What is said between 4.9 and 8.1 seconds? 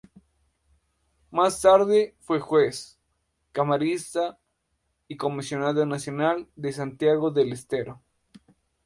y comisionado nacional a Santiago del Estero.